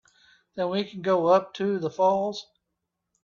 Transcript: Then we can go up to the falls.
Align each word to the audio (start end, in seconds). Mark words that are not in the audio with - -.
Then 0.55 0.71
we 0.71 0.83
can 0.83 1.03
go 1.03 1.27
up 1.27 1.53
to 1.53 1.77
the 1.77 1.91
falls. 1.91 2.47